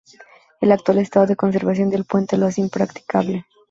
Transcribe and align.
El 0.61 0.71
actual 0.71 0.97
estado 0.97 1.27
de 1.27 1.35
conservación 1.35 1.91
del 1.91 2.05
puente 2.05 2.35
lo 2.35 2.47
hace 2.47 2.61
impracticable. 2.61 3.45